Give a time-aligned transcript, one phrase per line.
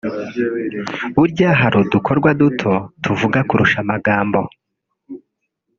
[1.15, 2.71] burya hari udukorwa duto
[3.03, 4.39] tuvuga kurusha amagambo